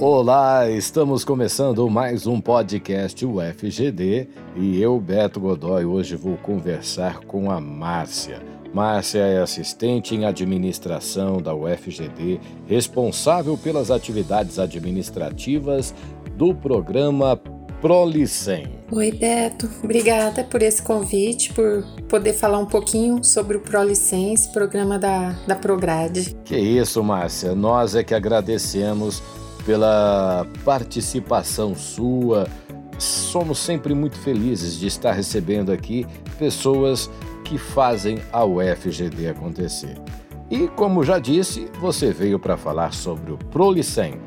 Olá, 0.00 0.66
estamos 0.70 1.26
começando 1.26 1.86
mais 1.90 2.26
um 2.26 2.40
podcast 2.40 3.22
UFGD 3.26 4.28
e 4.56 4.80
eu, 4.80 4.98
Beto 4.98 5.38
Godoy, 5.38 5.84
hoje 5.84 6.16
vou 6.16 6.38
conversar 6.38 7.18
com 7.18 7.50
a 7.50 7.60
Márcia. 7.60 8.40
Márcia 8.72 9.18
é 9.18 9.42
assistente 9.42 10.14
em 10.14 10.24
administração 10.24 11.36
da 11.36 11.54
UFGD, 11.54 12.40
responsável 12.66 13.58
pelas 13.58 13.90
atividades 13.90 14.58
administrativas 14.58 15.94
do 16.34 16.54
programa 16.54 17.38
Prolicem. 17.82 18.68
Oi, 18.90 19.12
Beto. 19.12 19.68
Obrigada 19.84 20.44
por 20.44 20.62
esse 20.62 20.80
convite, 20.80 21.52
por 21.52 21.84
poder 22.08 22.32
falar 22.32 22.58
um 22.58 22.66
pouquinho 22.66 23.22
sobre 23.22 23.58
o 23.58 23.60
Prolicem, 23.60 24.32
esse 24.32 24.50
programa 24.50 24.98
da, 24.98 25.34
da 25.46 25.56
Prograde. 25.56 26.34
Que 26.42 26.56
isso, 26.56 27.04
Márcia. 27.04 27.54
Nós 27.54 27.94
é 27.94 28.02
que 28.02 28.14
agradecemos 28.14 29.22
pela 29.64 30.46
participação 30.64 31.74
sua. 31.74 32.46
Somos 32.98 33.58
sempre 33.58 33.94
muito 33.94 34.18
felizes 34.18 34.78
de 34.78 34.86
estar 34.86 35.12
recebendo 35.12 35.72
aqui 35.72 36.06
pessoas 36.38 37.10
que 37.44 37.58
fazem 37.58 38.20
a 38.32 38.44
UFGD 38.44 39.28
acontecer. 39.28 39.96
E 40.50 40.66
como 40.68 41.04
já 41.04 41.18
disse, 41.18 41.70
você 41.80 42.12
veio 42.12 42.38
para 42.38 42.56
falar 42.56 42.92
sobre 42.92 43.32
o 43.32 43.38
Prolicem. 43.38 44.20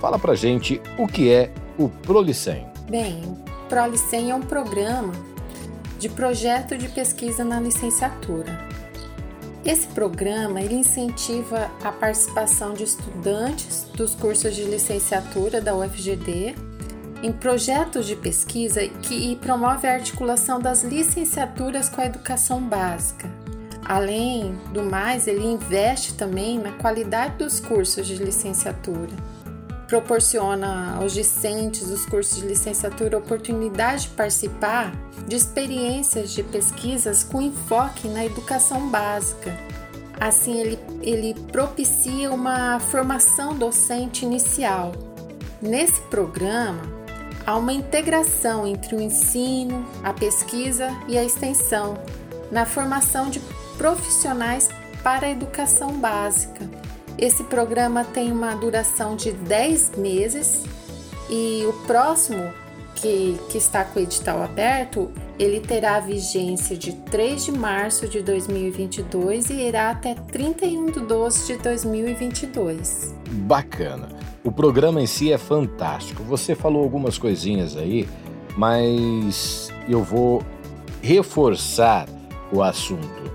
Fala 0.00 0.18
pra 0.18 0.34
gente 0.34 0.80
o 0.98 1.06
que 1.06 1.30
é 1.30 1.50
o 1.78 1.88
Prolicem. 1.88 2.66
Bem, 2.88 3.22
o 3.24 3.68
Prolicem 3.68 4.30
é 4.30 4.34
um 4.34 4.42
programa 4.42 5.12
de 5.98 6.08
projeto 6.08 6.76
de 6.76 6.88
pesquisa 6.88 7.44
na 7.44 7.60
licenciatura. 7.60 8.68
Esse 9.64 9.86
programa 9.88 10.60
ele 10.60 10.74
incentiva 10.74 11.70
a 11.84 11.92
participação 11.92 12.72
de 12.72 12.84
estudantes 12.84 13.84
dos 13.94 14.14
cursos 14.14 14.54
de 14.54 14.64
licenciatura 14.64 15.60
da 15.60 15.74
UFGD 15.76 16.54
em 17.22 17.30
projetos 17.30 18.06
de 18.06 18.16
pesquisa 18.16 18.88
que 18.88 19.36
promove 19.36 19.86
a 19.86 19.92
articulação 19.92 20.58
das 20.58 20.82
licenciaturas 20.82 21.90
com 21.90 22.00
a 22.00 22.06
educação 22.06 22.62
básica. 22.62 23.28
Além 23.84 24.54
do 24.72 24.82
mais, 24.82 25.26
ele 25.26 25.44
investe 25.44 26.14
também 26.14 26.58
na 26.58 26.72
qualidade 26.72 27.36
dos 27.36 27.60
cursos 27.60 28.06
de 28.06 28.14
licenciatura 28.16 29.10
proporciona 29.90 30.94
aos 30.96 31.12
discentes 31.12 31.88
dos 31.88 32.06
cursos 32.06 32.40
de 32.40 32.46
licenciatura 32.46 33.18
oportunidade 33.18 34.02
de 34.02 34.10
participar 34.10 34.92
de 35.26 35.34
experiências 35.34 36.30
de 36.30 36.44
pesquisas 36.44 37.24
com 37.24 37.42
enfoque 37.42 38.06
na 38.06 38.24
educação 38.24 38.88
básica. 38.88 39.58
Assim, 40.20 40.60
ele, 40.60 40.78
ele 41.02 41.34
propicia 41.50 42.30
uma 42.30 42.78
formação 42.78 43.56
docente 43.56 44.24
inicial. 44.24 44.92
Nesse 45.60 46.00
programa, 46.02 46.82
há 47.44 47.56
uma 47.56 47.72
integração 47.72 48.64
entre 48.68 48.94
o 48.94 49.00
ensino, 49.00 49.84
a 50.04 50.12
pesquisa 50.12 50.88
e 51.08 51.18
a 51.18 51.24
extensão 51.24 51.98
na 52.52 52.64
formação 52.64 53.28
de 53.28 53.40
profissionais 53.76 54.68
para 55.02 55.26
a 55.26 55.30
educação 55.30 55.98
básica 55.98 56.79
esse 57.20 57.44
programa 57.44 58.02
tem 58.02 58.32
uma 58.32 58.54
duração 58.54 59.14
de 59.14 59.30
10 59.30 59.92
meses 59.98 60.64
e 61.28 61.64
o 61.66 61.72
próximo, 61.86 62.50
que, 62.94 63.38
que 63.50 63.58
está 63.58 63.84
com 63.84 64.00
o 64.00 64.02
edital 64.02 64.42
aberto, 64.42 65.10
ele 65.38 65.60
terá 65.60 66.00
vigência 66.00 66.76
de 66.76 66.92
3 66.92 67.44
de 67.44 67.52
março 67.52 68.08
de 68.08 68.22
2022 68.22 69.50
e 69.50 69.54
irá 69.68 69.90
até 69.90 70.14
31 70.14 70.86
de 70.86 71.00
12 71.00 71.46
de 71.46 71.62
2022. 71.62 73.14
Bacana. 73.30 74.08
O 74.42 74.50
programa 74.50 75.02
em 75.02 75.06
si 75.06 75.30
é 75.30 75.36
fantástico. 75.36 76.22
Você 76.24 76.54
falou 76.54 76.82
algumas 76.82 77.18
coisinhas 77.18 77.76
aí, 77.76 78.08
mas 78.56 79.70
eu 79.86 80.02
vou 80.02 80.42
reforçar 81.02 82.08
o 82.50 82.62
assunto. 82.62 83.30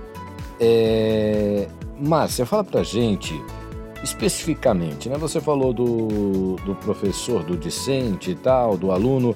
É... 0.59 1.67
Márcia, 1.99 2.45
fala 2.45 2.63
pra 2.63 2.83
gente 2.83 3.41
especificamente, 4.05 5.09
né? 5.09 5.17
Você 5.17 5.41
falou 5.41 5.73
do, 5.73 6.57
do 6.63 6.75
professor, 6.75 7.43
do 7.43 7.57
discente 7.57 8.31
e 8.31 8.35
tal, 8.35 8.77
do 8.77 8.91
aluno. 8.91 9.35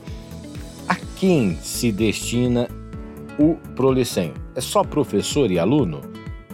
A 0.88 0.96
quem 1.16 1.58
se 1.58 1.92
destina 1.92 2.70
o 3.40 3.56
Prolicem? 3.76 4.32
É 4.56 4.62
só 4.62 4.84
professor 4.84 5.50
e 5.50 5.58
aluno? 5.58 6.02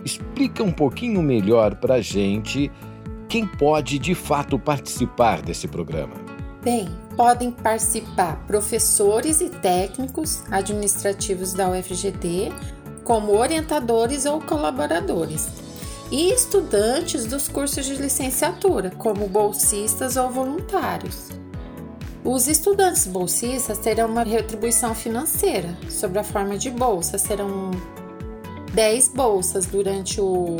Explica 0.03 0.63
um 0.63 0.71
pouquinho 0.71 1.21
melhor 1.21 1.75
para 1.75 2.01
gente 2.01 2.71
quem 3.27 3.45
pode 3.45 3.99
de 3.99 4.15
fato 4.15 4.57
participar 4.57 5.41
desse 5.41 5.67
programa. 5.67 6.13
Bem, 6.63 6.87
podem 7.17 7.51
participar 7.51 8.37
professores 8.47 9.41
e 9.41 9.49
técnicos 9.49 10.41
administrativos 10.49 11.53
da 11.53 11.69
UFGD, 11.69 12.51
como 13.03 13.33
orientadores 13.33 14.25
ou 14.25 14.39
colaboradores 14.39 15.64
e 16.11 16.31
estudantes 16.31 17.25
dos 17.25 17.47
cursos 17.47 17.85
de 17.85 17.95
licenciatura, 17.95 18.91
como 18.91 19.27
bolsistas 19.27 20.17
ou 20.17 20.29
voluntários. 20.29 21.29
Os 22.23 22.47
estudantes 22.47 23.05
bolsistas 23.05 23.77
terão 23.77 24.09
uma 24.09 24.23
retribuição 24.23 24.95
financeira 24.95 25.77
sob 25.89 26.17
a 26.17 26.23
forma 26.23 26.57
de 26.57 26.71
bolsa, 26.71 27.17
serão 27.17 27.69
10 28.73 29.09
bolsas 29.09 29.67
durante 29.67 30.19
o, 30.19 30.57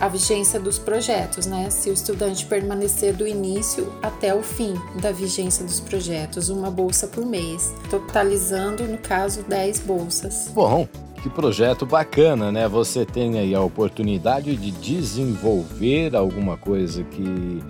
a 0.00 0.08
vigência 0.08 0.60
dos 0.60 0.78
projetos, 0.78 1.46
né? 1.46 1.68
Se 1.68 1.90
o 1.90 1.92
estudante 1.92 2.46
permanecer 2.46 3.12
do 3.12 3.26
início 3.26 3.92
até 4.02 4.34
o 4.34 4.42
fim 4.42 4.74
da 5.00 5.10
vigência 5.10 5.64
dos 5.64 5.80
projetos, 5.80 6.48
uma 6.48 6.70
bolsa 6.70 7.06
por 7.06 7.26
mês, 7.26 7.74
totalizando, 7.90 8.84
no 8.84 8.98
caso, 8.98 9.42
10 9.42 9.80
bolsas. 9.80 10.48
Bom, 10.54 10.88
que 11.24 11.30
projeto 11.30 11.86
bacana, 11.86 12.52
né? 12.52 12.68
Você 12.68 13.06
tem 13.06 13.38
aí 13.38 13.54
a 13.54 13.60
oportunidade 13.62 14.54
de 14.54 14.70
desenvolver 14.70 16.14
alguma 16.14 16.58
coisa 16.58 17.02
que 17.02 17.62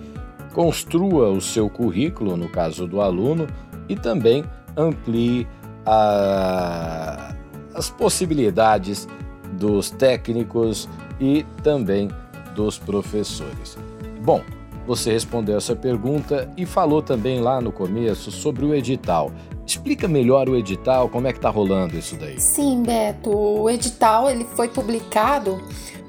construa 0.53 1.29
o 1.29 1.39
seu 1.39 1.69
currículo, 1.69 2.35
no 2.35 2.49
caso 2.49 2.85
do 2.85 2.99
aluno, 2.99 3.47
e 3.87 3.95
também 3.95 4.43
amplie 4.75 5.47
a, 5.85 7.33
as 7.73 7.89
possibilidades 7.89 9.07
dos 9.53 9.89
técnicos 9.89 10.89
e 11.17 11.45
também 11.63 12.09
dos 12.53 12.77
professores. 12.77 13.77
Bom, 14.21 14.43
você 14.85 15.11
respondeu 15.11 15.57
essa 15.57 15.75
pergunta 15.75 16.51
e 16.55 16.65
falou 16.65 17.01
também 17.01 17.39
lá 17.39 17.59
no 17.59 17.71
começo 17.71 18.31
sobre 18.31 18.65
o 18.65 18.73
edital. 18.73 19.31
Explica 19.65 20.07
melhor 20.07 20.47
o 20.47 20.55
edital, 20.55 21.09
como 21.09 21.27
é 21.27 21.33
que 21.33 21.39
tá 21.39 21.49
rolando 21.49 21.97
isso 21.97 22.15
daí? 22.15 22.39
Sim, 22.39 22.83
Beto. 22.83 23.31
O 23.31 23.69
edital 23.69 24.29
ele 24.29 24.45
foi 24.55 24.67
publicado 24.67 25.59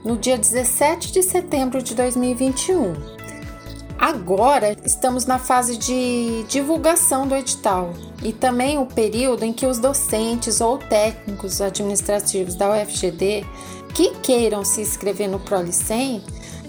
no 0.05 0.17
dia 0.17 0.37
17 0.37 1.13
de 1.13 1.23
setembro 1.23 1.83
de 1.83 1.95
2021. 1.95 2.95
Agora 3.99 4.77
estamos 4.85 5.25
na 5.25 5.39
fase 5.39 5.79
de 5.79 6.45
divulgação 6.49 7.27
do 7.27 7.35
edital 7.35 7.95
e 8.23 8.31
também 8.31 8.79
o 8.79 8.85
período 8.85 9.43
em 9.43 9.55
que 9.55 9.65
os 9.65 9.79
docentes 9.79 10.61
ou 10.61 10.77
técnicos 10.77 11.63
administrativos 11.63 12.55
da 12.55 12.71
UFGD 12.71 13.45
que 13.95 14.11
queiram 14.23 14.63
se 14.63 14.83
inscrever 14.83 15.31
no 15.31 15.41
Prolicem 15.41 16.23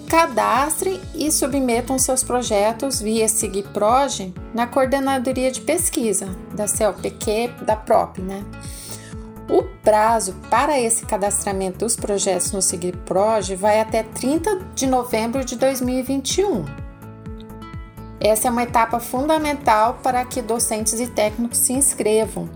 Cadastrem 0.08 0.98
e 1.14 1.30
submetam 1.30 1.98
seus 1.98 2.24
projetos 2.24 2.98
via 2.98 3.28
SIGPROGE 3.28 4.32
na 4.54 4.66
coordenadoria 4.66 5.50
de 5.50 5.60
pesquisa 5.60 6.34
da 6.54 6.66
CLPq, 6.66 7.48
da 7.66 7.76
PROP, 7.76 8.22
né? 8.22 8.42
O 9.50 9.62
prazo 9.82 10.34
para 10.48 10.80
esse 10.80 11.04
cadastramento 11.04 11.80
dos 11.80 11.94
projetos 11.94 12.52
no 12.52 12.62
SIGPROGE 12.62 13.54
vai 13.54 13.80
até 13.80 14.02
30 14.02 14.56
de 14.74 14.86
novembro 14.86 15.44
de 15.44 15.56
2021. 15.56 16.64
Essa 18.18 18.48
é 18.48 18.50
uma 18.50 18.62
etapa 18.62 18.98
fundamental 19.00 20.00
para 20.02 20.24
que 20.24 20.40
docentes 20.40 20.98
e 21.00 21.06
técnicos 21.06 21.58
se 21.58 21.74
inscrevam. 21.74 22.48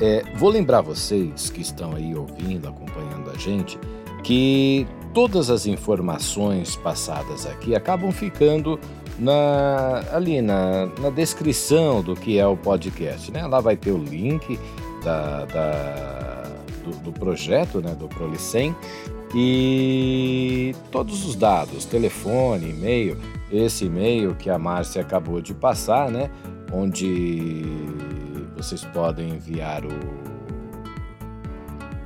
É, 0.00 0.24
vou 0.36 0.50
lembrar 0.50 0.80
vocês 0.80 1.50
que 1.50 1.60
estão 1.60 1.94
aí 1.94 2.16
ouvindo, 2.16 2.66
acompanhando 2.68 3.30
a 3.30 3.38
gente, 3.38 3.78
que 4.24 4.88
todas 5.14 5.50
as 5.50 5.66
informações 5.66 6.74
passadas 6.76 7.46
aqui 7.46 7.76
acabam 7.76 8.10
ficando 8.10 8.80
na, 9.18 10.02
ali 10.12 10.42
na, 10.42 10.86
na 11.00 11.10
descrição 11.10 12.02
do 12.02 12.16
que 12.16 12.38
é 12.38 12.46
o 12.46 12.56
podcast. 12.56 13.30
Né? 13.30 13.46
Lá 13.46 13.60
vai 13.60 13.76
ter 13.76 13.92
o 13.92 13.98
link 13.98 14.58
da, 15.04 15.44
da 15.44 16.42
do, 16.82 16.90
do, 17.04 17.12
projeto, 17.12 17.80
né, 17.80 17.94
do 17.94 18.08
Prolicem, 18.08 18.74
e 19.34 20.74
todos 20.90 21.24
os 21.24 21.36
dados, 21.36 21.84
telefone, 21.84 22.70
e-mail, 22.70 23.16
esse 23.50 23.84
e-mail 23.84 24.34
que 24.34 24.50
a 24.50 24.58
Márcia 24.58 25.02
acabou 25.02 25.40
de 25.40 25.54
passar, 25.54 26.10
né, 26.10 26.28
onde 26.72 27.62
vocês 28.56 28.84
podem 28.84 29.30
enviar 29.30 29.84
o, 29.84 29.88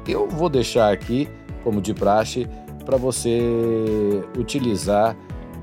eu 0.07 0.29
vou 0.29 0.47
deixar 0.49 0.93
aqui, 0.93 1.27
como 1.63 1.81
de 1.81 1.93
praxe, 1.93 2.47
para 2.85 2.97
você 2.97 4.23
utilizar 4.37 5.15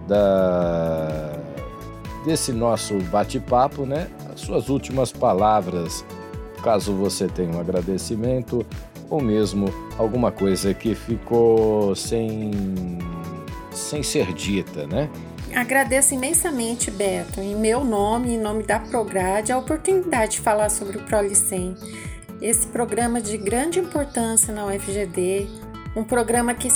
da 0.06 1.36
desse 2.24 2.52
nosso 2.52 2.94
bate-papo, 3.04 3.86
né? 3.86 4.08
As 4.32 4.40
suas 4.40 4.68
últimas 4.68 5.10
palavras 5.10 6.04
caso 6.62 6.94
você 6.94 7.26
tenha 7.26 7.50
um 7.56 7.58
agradecimento 7.60 8.64
ou 9.08 9.20
mesmo 9.20 9.72
alguma 9.98 10.30
coisa 10.30 10.72
que 10.72 10.94
ficou 10.94 11.94
sem, 11.96 12.98
sem 13.72 14.02
ser 14.02 14.32
dita, 14.32 14.86
né? 14.86 15.10
Agradeço 15.54 16.14
imensamente, 16.14 16.92
Beto, 16.92 17.40
em 17.40 17.56
meu 17.56 17.84
nome 17.84 18.34
em 18.34 18.38
nome 18.38 18.62
da 18.62 18.78
Prograde, 18.78 19.50
a 19.50 19.58
oportunidade 19.58 20.32
de 20.32 20.40
falar 20.40 20.68
sobre 20.68 20.98
o 20.98 21.02
Prolicem. 21.02 21.74
Esse 22.40 22.68
programa 22.68 23.20
de 23.20 23.36
grande 23.36 23.80
importância 23.80 24.54
na 24.54 24.64
UFGD, 24.66 25.48
um 25.94 26.04
programa 26.04 26.54
que 26.54 26.68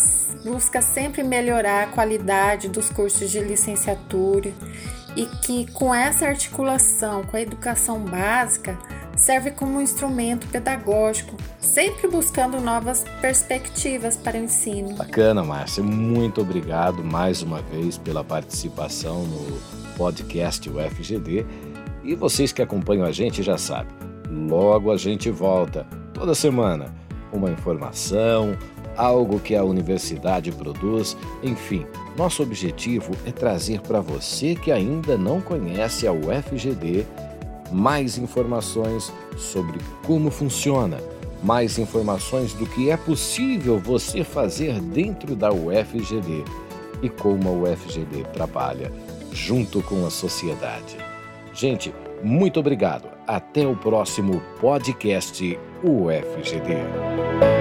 busca 0.45 0.83
sempre 0.83 1.23
melhorar 1.23 1.85
a 1.85 1.87
qualidade 1.87 2.69
dos 2.69 2.91
cursos 2.91 3.31
de 3.31 3.41
licenciatura 3.41 4.53
e 5.17 5.27
que, 5.27 5.71
com 5.73 5.95
essa 5.95 6.27
articulação 6.27 7.23
com 7.23 7.37
a 7.37 7.41
educação 7.41 8.01
básica, 8.01 8.77
serve 9.17 9.53
como 9.53 9.79
um 9.79 9.81
instrumento 9.81 10.47
pedagógico, 10.49 11.37
sempre 11.61 12.09
buscando 12.09 12.61
novas 12.61 13.05
perspectivas 13.21 14.17
para 14.17 14.37
o 14.37 14.41
ensino. 14.43 14.95
Bacana, 14.97 15.45
Márcia. 15.45 15.85
Muito 15.85 16.41
obrigado 16.41 17.05
mais 17.05 17.43
uma 17.43 17.63
vez 17.63 17.97
pela 17.97 18.25
participação 18.25 19.23
no 19.25 19.61
podcast 19.97 20.69
UFGD. 20.69 21.47
E 22.03 22.15
vocês 22.17 22.53
que 22.53 22.61
acompanham 22.61 23.07
a 23.07 23.13
gente 23.13 23.43
já 23.43 23.57
sabem, 23.57 23.95
logo 24.29 24.91
a 24.91 24.97
gente 24.97 25.31
volta 25.31 25.87
toda 26.13 26.35
semana. 26.35 26.93
Uma 27.33 27.51
informação, 27.51 28.57
algo 28.96 29.41
que 29.41 29.55
a 29.55 29.64
universidade 29.64 30.52
produz, 30.52 31.17
enfim. 31.43 31.87
Nosso 32.17 32.43
objetivo 32.43 33.12
é 33.26 33.32
trazer 33.32 33.81
para 33.81 34.00
você 34.00 34.55
que 34.55 34.70
ainda 34.70 35.17
não 35.19 35.41
conhece 35.41 36.06
a 36.06 36.12
UFGD 36.12 37.05
mais 37.73 38.19
informações 38.19 39.12
sobre 39.37 39.79
como 40.06 40.31
funciona, 40.31 40.99
mais 41.43 41.79
informações 41.79 42.52
do 42.55 42.67
que 42.67 42.91
é 42.91 42.96
possível 42.96 43.79
você 43.79 44.23
fazer 44.23 44.81
dentro 44.81 45.35
da 45.35 45.52
UFGD 45.52 46.44
e 47.02 47.08
como 47.08 47.49
a 47.49 47.52
UFGD 47.52 48.25
trabalha 48.32 48.93
junto 49.32 49.82
com 49.82 50.06
a 50.06 50.11
sociedade. 50.11 50.96
Gente, 51.52 51.93
muito 52.23 52.61
obrigado. 52.61 53.08
Até 53.26 53.67
o 53.67 53.76
próximo 53.76 54.41
podcast 54.61 55.58
UFGD. 55.82 57.54